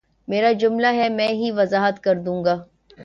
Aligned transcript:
میرا 0.27 0.51
جملہ 0.53 0.87
ہے 0.93 1.09
میں 1.09 1.27
ہی 1.33 1.51
وضاحت 1.51 2.03
کر 2.03 2.15
دوں 2.19 2.43
گا 2.45 2.55